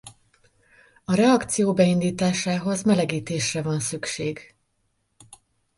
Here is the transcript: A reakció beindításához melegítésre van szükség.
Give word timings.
A 1.03 1.15
reakció 1.15 1.73
beindításához 1.73 2.83
melegítésre 2.83 3.61
van 3.61 3.79
szükség. 3.79 4.55